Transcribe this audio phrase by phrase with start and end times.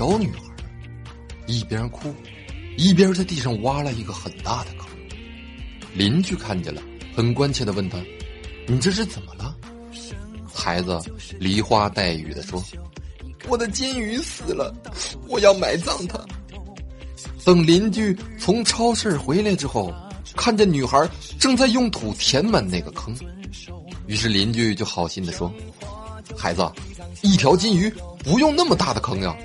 [0.00, 0.40] 小女孩，
[1.46, 2.10] 一边哭，
[2.78, 4.88] 一边在地上挖了一个很大的坑。
[5.92, 6.80] 邻居看见了，
[7.14, 7.98] 很关切的问他
[8.66, 9.54] ：“你这是怎么了？”
[10.50, 10.98] 孩子
[11.38, 12.64] 梨花带雨的说
[13.46, 14.74] ：“我的金鱼死了，
[15.28, 16.18] 我要埋葬它。”
[17.44, 19.92] 等邻居从超市回来之后，
[20.34, 21.06] 看见女孩
[21.38, 23.14] 正在用土填满那个坑，
[24.06, 25.52] 于是邻居就好心的说
[26.34, 26.66] ：“孩子，
[27.20, 27.92] 一条金鱼
[28.24, 29.36] 不用那么大的坑呀。”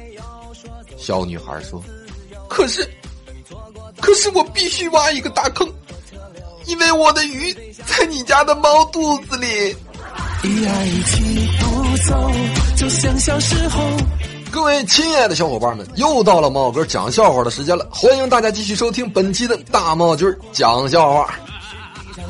[0.97, 1.81] 小女孩说
[2.49, 2.87] ：“可是，
[4.01, 5.67] 可是我必须挖一个大坑，
[6.65, 7.53] 因为我的鱼
[7.85, 9.75] 在你家的猫肚子里。”
[10.43, 12.31] 一爱一起不走，
[12.75, 13.81] 就像小时候。
[14.51, 21.33] 各位亲爱的小伙伴们，又到了猫哥讲笑话的时间了，欢迎大家继续收听本期的大帽军讲笑话。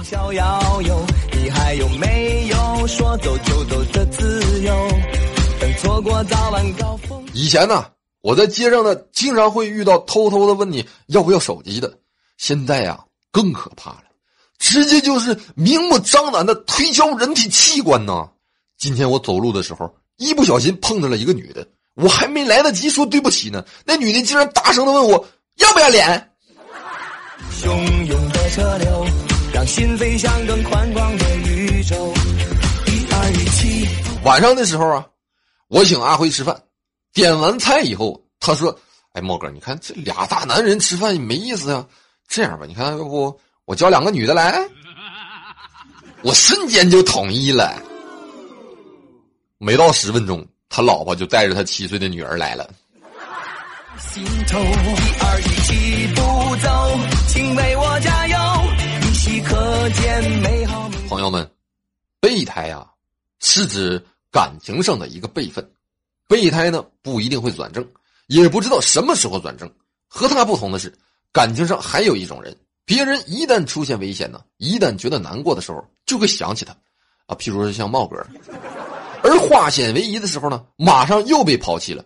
[0.04, 4.88] 逍遥游，你还有没有说走就走的自由？
[5.60, 7.24] 等错过早晚高峰。
[7.34, 7.86] 以前呢，
[8.26, 11.96] 我在街上呢，经常会遇到偷偷的问你要不要手机的。
[12.40, 13.00] 现在呀，
[13.32, 14.06] 更可怕了，
[14.58, 18.28] 直接就是明目张胆的推销人体器官呢。
[18.80, 21.68] 今天我走路的时候，一不小心碰到了一个女的。
[21.94, 25.24] 我还没来得及说对不起呢，那女的竟然大声的问我
[25.58, 26.32] 要不要脸。
[27.52, 27.68] 汹
[28.08, 29.06] 涌的车流，
[29.54, 31.96] 让心飞向更宽广的宇宙。
[32.88, 33.88] 一二一七。
[34.24, 35.06] 晚上的时候啊，
[35.68, 36.60] 我请阿辉吃饭，
[37.16, 38.78] 点完菜以后，他说
[39.14, 41.88] ：“哎，莫哥，你看这俩大男人吃饭没意思啊。
[42.28, 44.60] 这样吧，你看要不我叫两个女的来？”
[46.22, 47.82] 我瞬间就同意了。
[49.58, 50.46] 没到十分钟。
[50.68, 52.70] 他老婆就带着他七岁的女儿来了。
[53.98, 58.38] 心头一二一起步走，请为我加油，
[59.08, 60.90] 依稀可见美好。
[61.08, 61.50] 朋友们，
[62.20, 62.86] 备胎啊，
[63.40, 65.66] 是指感情上的一个备份。
[66.28, 67.86] 备胎呢不一定会转正，
[68.28, 69.72] 也不知道什么时候转正。
[70.08, 70.94] 和他不同的是，
[71.32, 72.56] 感情上还有一种人，
[72.86, 76.72] 别人一旦出现危险呢，一旦觉得难过的时候，就会想起他。
[77.26, 78.26] 啊，譬如说像茂哥。
[79.24, 82.06] 而化险为夷的时候呢，马上又被抛弃了，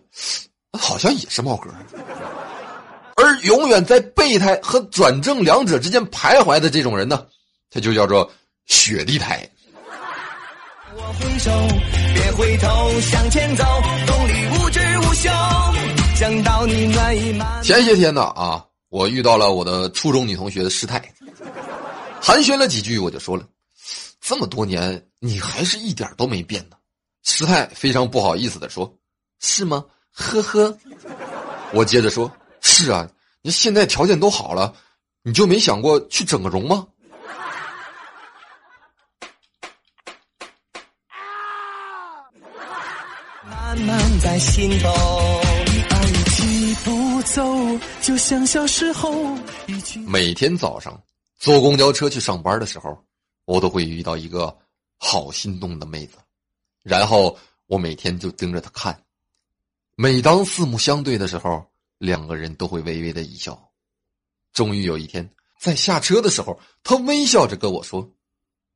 [0.72, 1.70] 好像也是茂哥。
[3.16, 7.26] 而永远在备胎和转正两者之间徘徊的这种人呢，
[7.70, 8.30] 他就叫做
[8.66, 9.48] 雪地胎。
[11.10, 11.50] 我回首，
[12.14, 13.64] 别回头，向前走，
[14.06, 15.28] 动力无止无休。
[16.14, 17.60] 想到你暖意满。
[17.64, 21.02] 前些天呢啊，我遇到了我的初中女同学的师太，
[22.20, 23.44] 寒暄了几句，我就说了，
[24.20, 26.76] 这么多年你还是一点都没变呢。
[27.24, 28.94] 师太非常不好意思的说
[29.42, 29.84] ：“是吗？
[30.12, 30.78] 呵呵。”
[31.74, 32.30] 我接着说
[32.62, 33.10] ：“是啊，
[33.42, 34.72] 你现在条件都好了，
[35.24, 36.86] 你就没想过去整个容吗？”
[43.86, 44.90] 慢在心头，
[46.42, 47.42] 一步走，
[48.02, 49.12] 就像小时候。
[50.06, 51.00] 每天早上
[51.38, 52.96] 坐公交车去上班的时候，
[53.44, 54.56] 我都会遇到一个
[54.98, 56.18] 好心动的妹子。
[56.82, 57.36] 然后
[57.66, 59.02] 我每天就盯着她看，
[59.96, 61.64] 每当四目相对的时候，
[61.98, 63.70] 两个人都会微微的一笑。
[64.52, 68.10] 终于有一天，在下车的时候，他微笑着跟我说：“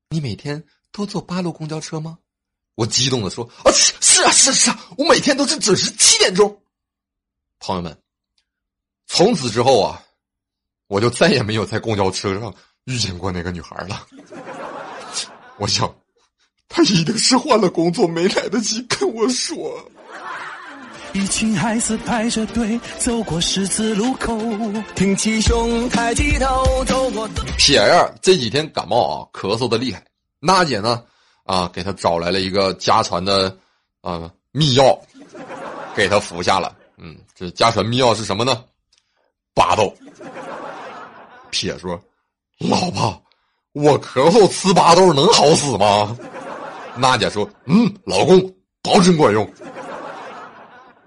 [0.09, 2.19] 你每天都坐八路公交车吗？”
[2.75, 6.63] 我激动的说：“啊，是是啊，是是啊，我每天都是准时七点钟。”
[7.61, 7.97] 朋友们，
[9.07, 10.03] 从此之后啊，
[10.89, 12.55] 我就再也没有在公交车上
[12.85, 14.07] 遇见过那个女孩了。
[15.59, 15.95] 我想。
[16.67, 19.89] 她一定是换了工作，没来得及跟我说。
[21.13, 24.37] 一群孩子排着队走过十字路口，
[24.97, 27.29] 挺起胸，抬起头，走过。
[27.57, 30.05] 撇呀，这几天感冒啊，咳嗽的厉害。
[30.41, 31.05] 娜姐呢，
[31.45, 33.57] 啊，给他找来了一个家传的
[34.01, 34.99] 啊秘药，
[35.95, 36.77] 给他服下了。
[36.97, 38.65] 嗯，这家传秘药是什么呢？
[39.55, 39.95] 巴豆。
[41.51, 42.01] 撇说
[42.59, 43.23] ：“老婆，
[43.73, 46.17] 我咳嗽吃巴豆能好使吗？”
[46.99, 48.41] 娜姐说：“嗯，老公，
[48.83, 49.49] 保准管用。”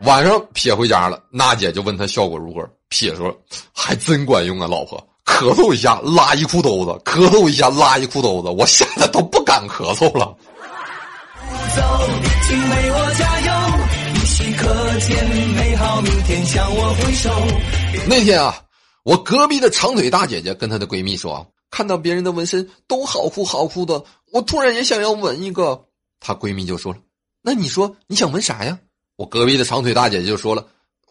[0.01, 2.69] 晚上撇回家了，娜姐就问他效果如何。
[2.87, 3.35] 撇说
[3.73, 5.05] ：“还真管用啊，老婆，
[5.37, 10.35] 咳嗽一下拉一裤兜子，咳嗽一下拉一裤兜子，我吓得都不敢咳嗽了。”
[18.09, 18.59] 那天啊，
[19.03, 21.45] 我隔壁的长腿大姐姐跟她的闺蜜说。
[21.69, 25.85] 看到别人的纹身都好酷好酷的，我突然也想要纹一个。
[26.19, 26.99] 她闺蜜就说了
[27.43, 28.79] ：“那你说你想纹啥呀？”
[29.17, 30.65] 我隔壁的长腿大姐姐就说了：“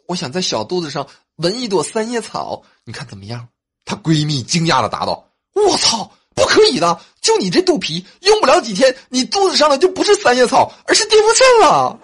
[0.09, 1.07] 我想在小肚子上
[1.37, 3.47] 纹一朵三叶草，你看怎么样？”
[3.87, 7.01] 她闺蜜惊讶的答道：“我操，不可以的！
[7.23, 11.99] 就你这肚皮，用不了几天，你肚子上的就不是三叶草，而是电风扇了。”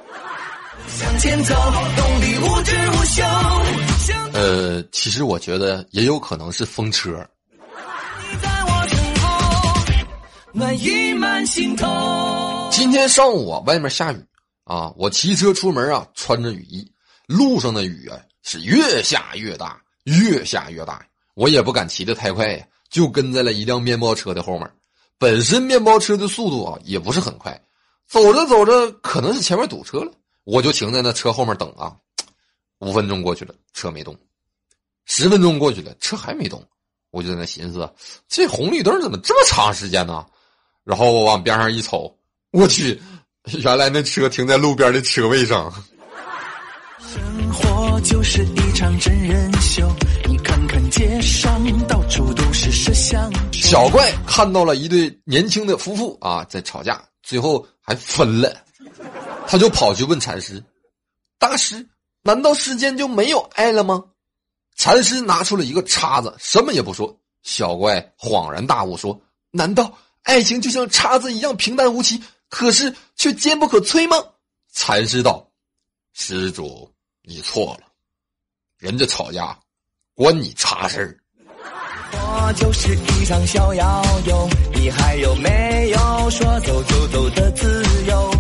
[0.99, 1.55] 向前走，
[1.97, 3.23] 动力无止无休。
[4.33, 7.27] 呃，其实我觉得也有可能是风车。
[12.71, 14.25] 今天上午啊，外面下雨
[14.65, 16.91] 啊，我骑车出门啊，穿着雨衣，
[17.27, 24.71] 路上的雨啊是越下越大，越下越大，我也不敢骑得太快呀，就跟在了一辆面包车的后面。
[25.19, 27.61] 本身面包车的速度啊也不是很快，
[28.09, 30.13] 走着走着可能是前面堵车了，
[30.45, 31.97] 我就停在那车后面等啊。
[32.81, 34.13] 五分钟过去了，车没动；
[35.05, 36.63] 十分钟过去了，车还没动。
[37.13, 37.89] 我就在那寻思，
[38.27, 40.27] 这红绿灯怎么这么长时间呢？
[40.83, 42.19] 然后我往边上一瞅，
[42.51, 43.01] 我去，
[43.45, 45.73] 原来那车停在路边的车位上。
[48.23, 49.89] 是一场真人秀，
[50.29, 53.31] 你看看街上到处都是摄像。
[53.53, 58.65] 小怪看到了一对年轻的夫妇啊在吵架，最后还分了，
[59.47, 60.63] 他就跑去问禅师
[61.37, 61.85] ：“大师，
[62.23, 64.05] 难道世间就没有爱了吗？”
[64.77, 67.19] 禅师拿出了一个叉子，什么也不说。
[67.43, 69.21] 小怪恍然大悟说
[69.51, 69.93] ：“难道
[70.23, 74.17] 爱情就像叉子一样平淡无奇，可是却坚不可摧吗？”
[74.73, 75.51] 禅师道
[76.15, 76.89] ：“施主。”
[77.25, 77.87] 你错了，
[78.83, 79.57] 人家吵架，
[80.13, 81.17] 关你啥事儿。
[82.11, 88.35] 我就是一场逍遥游，你还有没有说走就走的自由？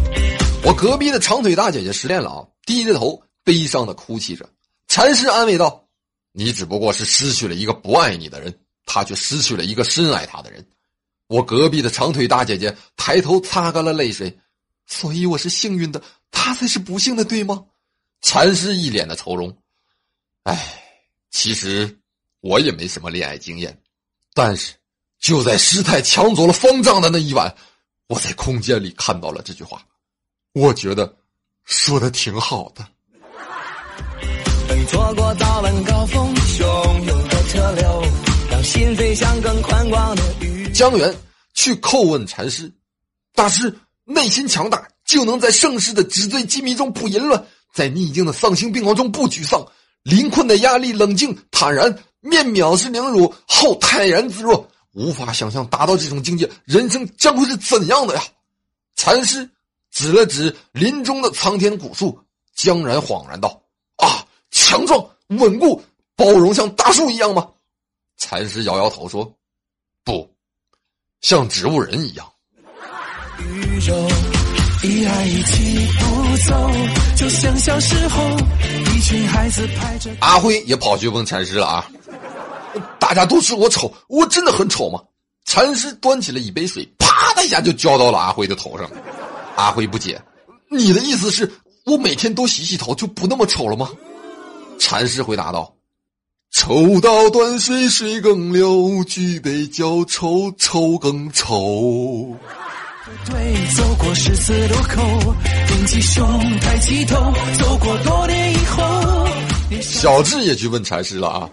[0.64, 4.44] 我隔壁的长腿大姐姐失恋了啊，低着头悲伤的哭泣着。
[4.88, 5.86] 禅师安慰道
[6.34, 8.52] ：“你只不过是失去了一个不爱你的人，
[8.84, 10.66] 他却失去了一个深爱他的人。”
[11.30, 14.36] 我隔壁的长腿大姐姐抬头擦干了泪水，
[14.88, 16.02] 所以我是幸运的，
[16.32, 17.62] 他才是不幸的，对吗？
[18.22, 19.56] 禅师一脸的愁容，
[20.44, 20.82] 唉，
[21.30, 21.98] 其实
[22.40, 23.80] 我也没什么恋爱经验，
[24.34, 24.72] 但是
[25.20, 27.54] 就在师太抢走了方丈的那一晚，
[28.08, 29.80] 我在空间里看到了这句话，
[30.52, 31.16] 我觉得
[31.64, 32.86] 说的挺好的。
[34.88, 38.04] 错过早晚高峰，汹涌的车流，
[38.50, 40.72] 让心飞向更宽广的宇宙。
[40.72, 41.14] 江源
[41.54, 42.70] 去叩问禅师，
[43.32, 43.74] 大师
[44.04, 47.46] 内心强大，就能在盛世的纸醉金迷中不淫乱。
[47.72, 49.64] 在逆境的丧心病狂中不沮丧，
[50.02, 54.68] 林困的压力冷静坦然，面藐视凌辱后泰然自若。
[54.92, 58.22] 无法想象达到这种境界，人生将会是怎样的呀？
[58.94, 59.48] 禅师
[59.90, 62.18] 指了指林中的苍天古树，
[62.54, 63.62] 江然恍然道
[63.96, 65.82] ：“啊，强壮稳固，
[66.14, 67.48] 包容，像大树一样吗？”
[68.18, 69.34] 禅师摇摇头说
[70.04, 70.30] ：“不
[71.22, 72.30] 像植物人一样。”
[73.40, 74.31] 宇宙。
[74.84, 76.70] 一爱一起不走，
[77.16, 78.36] 就像小时候
[78.92, 80.10] 一群孩子排着。
[80.18, 81.88] 阿辉也跑去问禅师了啊！
[82.98, 85.00] 大家都说我丑，我真的很丑吗？
[85.44, 88.90] 禅师端起了一杯水，啪的一下就浇到了阿辉的头上。
[89.54, 90.20] 阿辉不解
[90.68, 91.48] ：“你的意思是
[91.84, 93.88] 我每天都洗洗头就不那么丑了吗？”
[94.80, 95.72] 禅师回答道
[96.50, 102.36] ：“抽刀断水水更流，举杯浇愁愁更愁。”
[103.04, 105.34] 对，走过十字路口，
[105.66, 106.24] 挺起胸，
[106.60, 107.16] 抬起头，
[107.58, 108.82] 走过多年以后。
[109.80, 111.50] 小智也去问禅师了啊，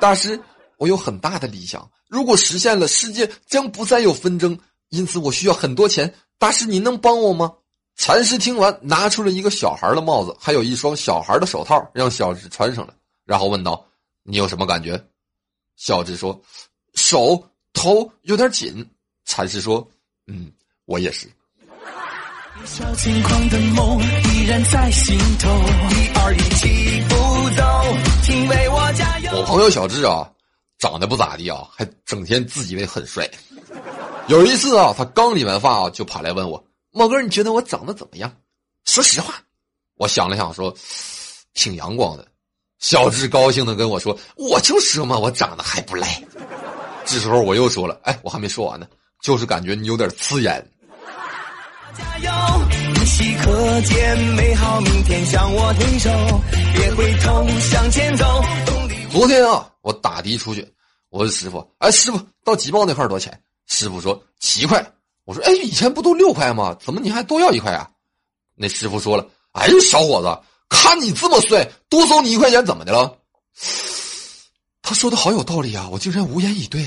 [0.00, 0.40] 大师，
[0.78, 4.58] 我有很大的理想，如果实现了，世界将不再有纷争，
[4.88, 7.52] 因此我需要很多钱，大师您能帮我吗？
[7.94, 12.94] 禅师听完，拿出了一个小孩的帽子，还有一双小孩的手套，让小智穿上了，
[13.26, 13.86] 然后问道
[14.24, 14.98] ：“你有什么感觉？”
[15.76, 16.40] 小智说
[16.96, 18.88] ：“手头有点紧。”
[19.26, 19.86] 禅师说。
[20.26, 20.50] 嗯，
[20.86, 21.28] 我也是。
[29.32, 30.28] 我朋友小智啊，
[30.78, 33.28] 长得不咋地啊，还整天自以为很帅。
[34.26, 38.34] 有一次啊，他刚理完发啊，就跑来问我：“毛哥，你觉得我长得怎么样？”
[38.84, 39.34] 说实话，
[39.96, 40.74] 我想了想说
[41.54, 42.26] ：“挺阳光的。”
[42.80, 46.20] 小智高兴的跟我说：“我就说嘛，我长得还不赖。”
[47.06, 48.88] 这时候我又说了：“哎，我还没说完呢。”
[49.22, 50.64] 就是感觉你有点刺眼。
[51.96, 52.30] 加油，
[52.70, 56.10] 依稀可见美好明天向我挥手，
[56.74, 58.44] 别回头向前走。
[59.10, 60.66] 昨天啊，我打的出去，
[61.08, 63.42] 我问师傅，哎，师傅到吉报那块多少钱？
[63.66, 64.84] 师傅说七块。
[65.24, 66.76] 我说，哎，以前不都六块吗？
[66.78, 67.88] 怎么你还多要一块啊？
[68.54, 73.16] 那师傅说了，哎，小伙子，看你这么帅，多收你一块钱怎么的了？
[74.82, 76.84] 他说的好有道理啊，我竟然无言以对。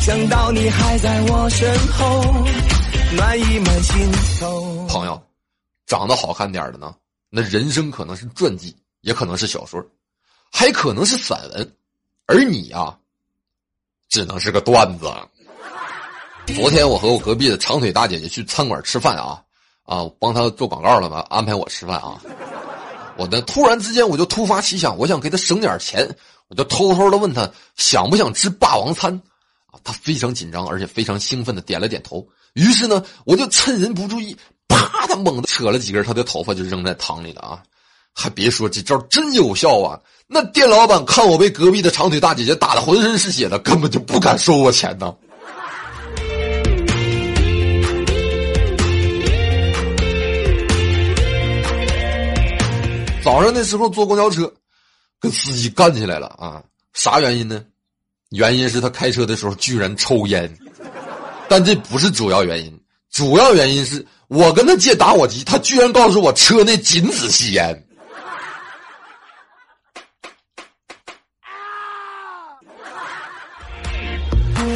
[0.00, 2.22] 想到你还在我身后，
[3.14, 4.86] 暖意满心头。
[4.88, 5.20] 朋友，
[5.86, 6.94] 长得好看点的呢，
[7.28, 9.84] 那人生可能是传记，也可能是小说，
[10.50, 11.72] 还可能是散文，
[12.26, 12.96] 而你呀，
[14.08, 15.12] 只能是个段子。
[16.54, 19.42] 昨天我和我隔壁的长腿大姐姐去餐馆吃饭啊，
[19.82, 21.26] 啊，帮他做广告了吧？
[21.28, 22.18] 安排我吃饭啊！
[23.18, 26.08] 我的突然之间我就突发奇想，我想给他省点钱，
[26.48, 29.20] 我就偷偷的问他想不想吃霸王餐？
[29.84, 32.26] 他非常紧张，而且非常兴奋的点了点头。
[32.54, 34.36] 于是呢，我就趁人不注意，
[34.68, 37.62] 啪的猛地扯了几根他的头发就扔在汤里了啊！
[38.14, 40.00] 还别说这招真有效啊！
[40.26, 45.14] 那店老板看我被隔壁的长腿大姐姐打的浑身是血的，根本就不敢收我钱呢。
[53.22, 54.52] 早上的时候坐公交车，
[55.20, 56.62] 跟司机干起来了啊！
[56.94, 57.62] 啥原因呢？
[58.30, 60.52] 原因是他开车的时候居然抽烟，
[61.48, 62.80] 但这不是主要原因。
[63.10, 67.86] 主要原因是我跟他借打火机，他居然告诉我车内禁止吸烟。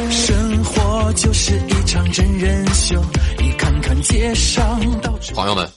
[0.09, 2.99] 生活就是一场真人秀，
[3.37, 4.79] 你看看街上
[5.35, 5.71] 朋友们。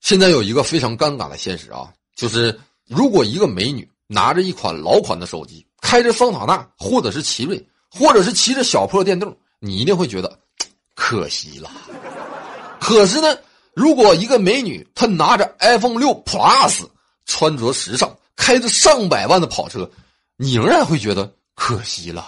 [0.00, 10.38] 现在有一个非常尴尬的现实啊，就是如果一个美女拿着一款老款的手机，开着桑塔纳，或者是奇瑞，或者是骑着小破电动，你一定会觉得
[10.94, 11.70] 可惜了。
[12.80, 13.36] 可是呢，
[13.74, 16.86] 如果一个美女她拿着 iPhone 六 Plus，
[17.26, 19.88] 穿着时尚，开着上百万的跑车，
[20.38, 22.26] 你仍然会觉得可惜了。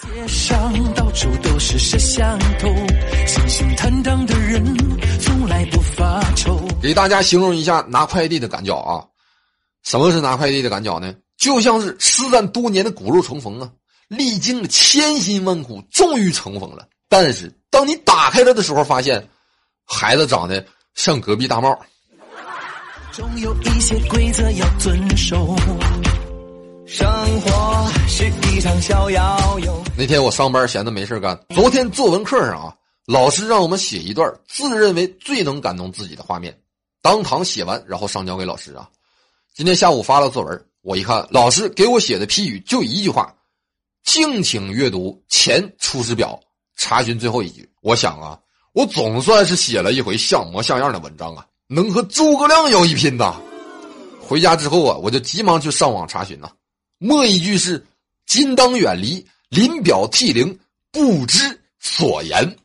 [0.00, 2.68] 街上到处都是摄像头，
[3.26, 4.64] 信心坦荡的人
[5.20, 5.66] 从来。
[5.72, 6.56] 不发愁。
[6.80, 9.04] 给大家形容一下拿快递的感觉啊！
[9.82, 11.12] 什么是拿快递的感觉呢？
[11.38, 13.70] 就像是失散多年的骨肉重逢啊！
[14.08, 16.88] 历经了千辛万苦，终于重逢了。
[17.08, 19.24] 但是当你打开它的时候，发现
[19.86, 21.78] 孩子长得像隔壁大帽。
[23.12, 25.56] 总有一些规则要遵守。
[26.86, 27.06] 生
[27.42, 29.84] 活是一场逍遥游。
[29.96, 32.74] 那天我上班闲的没事干，昨天作文课上啊。
[33.06, 36.58] 老师让我们写一段自认为最能感动自己的画面，
[37.00, 38.88] 当堂写完，然后上交给老师啊。
[39.54, 43.30] 今天下午发了作文，我一看，老师给我写的批语就一句话
[44.04, 46.40] ：“敬请阅读前出师表，
[46.78, 48.38] 查询最后一句。”我想啊，
[48.72, 53.38] 我总算是写了一回像模像样的文章啊，能和诸葛亮有一拼呐。
[54.18, 56.50] 回家之后啊，我就急忙去上网查询呐，
[56.96, 57.86] 末一句是
[58.24, 60.58] ：“今当远离，临表涕零，
[60.90, 62.56] 不知所言。”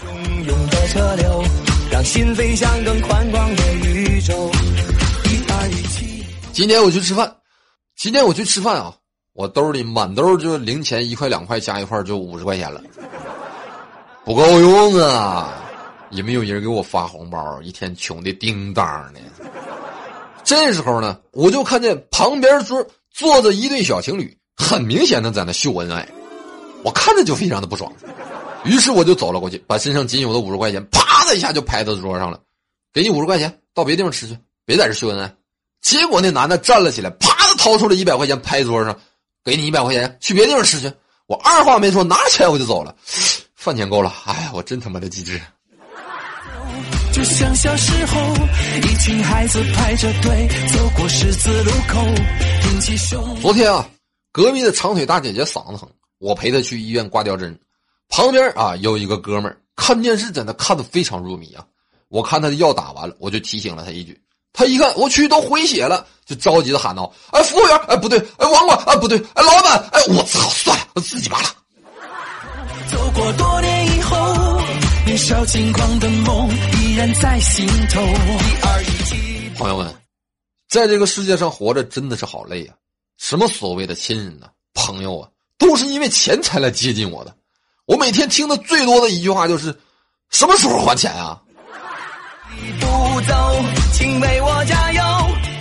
[0.00, 1.44] 汹涌的车流，
[1.90, 4.50] 让心飞向更宽广的宇宙。
[5.26, 6.01] 一二一七。
[6.52, 7.34] 今天我去吃饭，
[7.96, 8.94] 今天我去吃饭啊，
[9.32, 12.82] 我兜里满兜就零钱一块两块加一块就五十块钱了，
[14.22, 15.58] 不够用啊！
[16.10, 19.20] 也没有人给我发红包，一天穷的叮当的。
[20.44, 26.06] 这时候呢，我就看见旁边桌坐着一对小情侣，很明显的在那秀恩爱，
[26.84, 27.90] 我看着就非常的不爽。
[28.64, 32.38] 于是我就走了过去，把身上仅有的五十块钱啪的一下就拍到桌上了，
[32.92, 35.34] 给你五十块钱，到别地方吃去，别在这秀恩爱。
[35.82, 38.96] 结果那男的站了起来，啪的掏出了一百块钱拍桌上，
[39.44, 40.90] 给你一百块钱，去别地方吃去。
[41.26, 42.94] 我二话没说，拿钱我就走了，
[43.56, 44.14] 饭钱够了。
[44.24, 45.40] 哎，我真他妈的机智。
[47.12, 48.34] 就像小时候，
[48.78, 52.00] 一群孩子排着队走过十字路口，
[52.62, 53.40] 挺起胸。
[53.40, 53.86] 昨天啊，
[54.30, 57.58] 隔壁的长腿大姐姐嗓子疼，我陪她去医院挂吊针。
[58.08, 61.66] 旁边啊有一个哥们儿看电视，在那看的非常入迷啊。
[62.08, 64.18] 我看他的药打完了，我就提醒了他一句。
[64.52, 71.48] 他一看，我去，都回血了，就着急的喊道：“哎，服务员，哎，不对，哎，王管，哎，不对，哎，老板，哎，我操，算了，我自己拔了。”
[72.92, 74.60] 走过多年以后，
[75.06, 78.00] 年少轻狂的梦依然在心头。
[79.56, 79.94] 朋友们，
[80.68, 82.74] 在这个世界上活着真的是好累啊！
[83.18, 87.34] 什么所谓的亲人呢、朋友啊，都是因为钱才来接近我的。
[87.86, 89.74] 我每天听的最多的一句话就是
[90.28, 91.40] ：“什么时候还钱啊？”
[93.22, 95.02] 不走，请为我加油。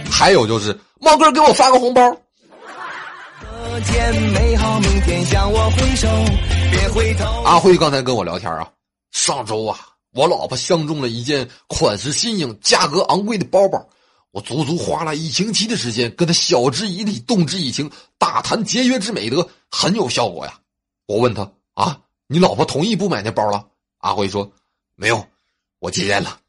[0.10, 2.02] 还有就是茂哥给我发个红包。
[7.46, 8.68] 阿辉刚才跟我聊天啊，
[9.12, 9.80] 上周啊，
[10.14, 13.88] 我老婆相中了一件款式新颖、价格昂贵的包包，
[14.32, 20.58] 我足足花了一星期的时间跟她晓之以理、动之以情，大谈节约之美德，很有效果呀。
[21.06, 22.00] 我问他啊。
[22.28, 23.68] 你老婆同意不买那包了？
[23.98, 24.50] 阿辉说
[24.96, 25.28] ：“没有，
[25.80, 26.40] 我戒烟了。”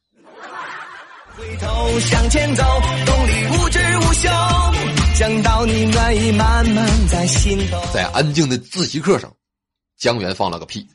[1.60, 2.62] 头向前走，
[3.06, 4.28] 动力无止无休，
[5.14, 7.80] 想到你暖意慢慢在心头。
[7.92, 9.32] 在安静的自习课上，
[9.98, 10.86] 江源放了个屁，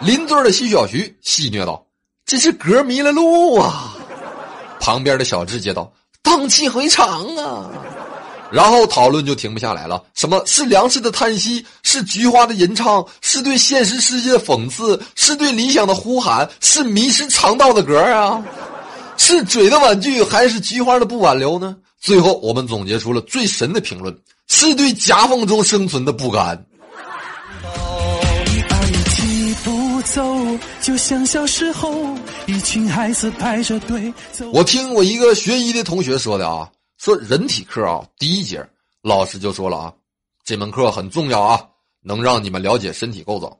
[0.00, 1.84] 邻座的徐小徐戏谑道
[2.26, 3.94] ：“这是歌迷了路啊！”
[4.80, 7.70] 旁边的小智接道：“荡气回肠啊！”
[8.52, 10.02] 然后讨论就停不下来了。
[10.12, 11.64] 什么是粮食的叹息？
[11.82, 13.02] 是菊花的吟唱？
[13.22, 15.00] 是对现实世界的讽刺？
[15.14, 16.46] 是对理想的呼喊？
[16.60, 18.44] 是迷失肠道的歌啊？
[19.24, 21.76] 是嘴的婉拒还是菊花的不挽留呢？
[22.00, 24.12] 最后我们总结出了最神的评论：
[24.48, 26.66] 是对夹缝中生存的不甘。
[30.80, 31.94] 就像小时候，
[32.46, 34.12] 一群孩子排着队。
[34.52, 38.68] 我听我一个学医的同学说的啊，说人体课啊，第一节
[39.02, 39.92] 老师就说了啊，
[40.44, 41.60] 这门课很重要啊，
[42.02, 43.56] 能让你们了解身体构造。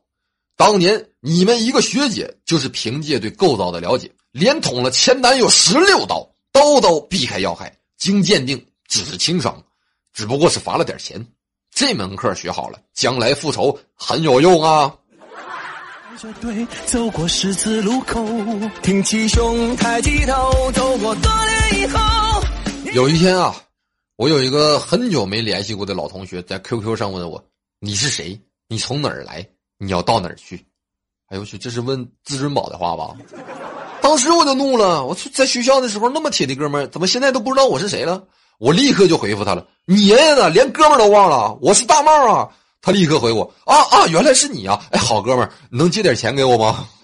[0.57, 9.62] 当年你们一个学姐就是凭借对构造的了解，连捅了前男友十六刀，刀刀避开要害，经鉴定只是轻伤，
[10.12, 11.25] 只不过是罚了点钱。
[11.71, 14.95] 这门课学好了，将来复仇很有用啊。
[16.41, 18.25] 对，走过十字路口，
[18.83, 21.99] 挺起胸，抬起头，走过多年以后。
[22.93, 23.55] 有一天啊，
[24.17, 27.43] 我有一个很久没联系过的老同学在 QQ 上问我
[27.81, 28.41] ：“你是谁？
[28.69, 29.47] 你从哪儿来？
[29.79, 30.65] 你要到哪儿去？”
[31.29, 33.17] 哎呦我去，这是问至尊宝的话吧？
[34.03, 38.23] 当时我就怒了，我在学校的时候那么铁的哥们儿，怎么现在都不知道我是谁了？
[38.59, 40.51] 我立刻就回复他了：“你爷爷呢？
[40.51, 41.57] 连哥们儿都忘了？
[41.63, 42.49] 我是大帽啊！”
[42.83, 44.81] 他立刻回我啊啊，原来是你啊！
[44.91, 46.85] 哎，好哥们儿，能借点钱给我吗？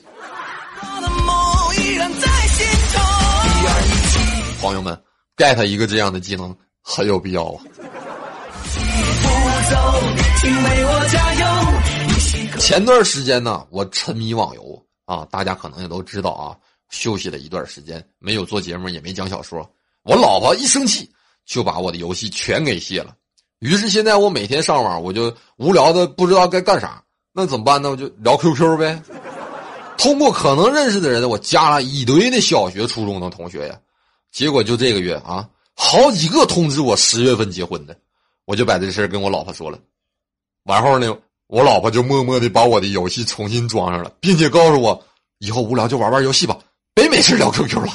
[4.61, 5.00] 朋友们
[5.37, 7.62] ，get 一个这样的技能很有必要啊！
[12.59, 16.57] 前段时间呢，我沉迷网游啊，大家可能也都知道啊，
[16.90, 19.68] 休息了一段时间，没有做节目，也没讲小说。
[20.02, 21.11] 我老婆一生气，
[21.45, 23.14] 就把我的游戏全给卸了。
[23.59, 27.02] 于是现在我每天上网，我就无聊的不知道该干啥，
[27.33, 27.90] 那怎么办呢？
[27.90, 29.02] 我就聊 QQ 呗。
[29.99, 33.78] 通过可能认识的人，我加了一堆的小学、初中的同学呀。
[34.30, 37.97] 结果就这个月啊，好几个通知我十月份结婚的，
[38.45, 39.78] 我就把这事跟我老婆说了。
[40.65, 41.17] 完后呢，
[41.49, 45.02] 我老婆就默默的把我的游戏重新装上了，并且告诉我，
[45.39, 46.56] 以后无聊就玩玩游戏吧，
[46.99, 47.93] 没没事聊 QQ 了。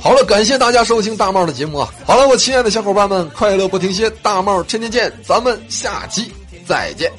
[0.00, 1.92] 好了，感谢大家收听大帽的节目啊！
[2.06, 6.32] 好了，我亲爱的小伙伴们，快乐不停歇，大帽天天见，咱们下期
[6.64, 7.10] 再见。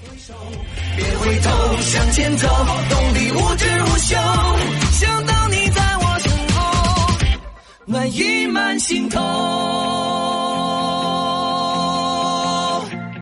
[0.95, 1.51] 别回头，
[1.81, 2.47] 向前走，
[2.89, 4.15] 动力无止无休，
[4.93, 6.61] 想到你在我身后，
[7.85, 9.19] 暖意满心头。